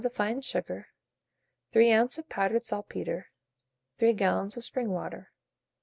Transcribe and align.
of 0.03 0.11
fine 0.13 0.41
sugar, 0.41 0.87
3 1.73 1.93
oz. 1.95 2.17
of 2.17 2.27
powdered 2.27 2.63
saltpetre, 2.65 3.27
3 3.97 4.13
gallons 4.13 4.57
of 4.57 4.65
spring 4.65 4.89
water. 4.89 5.31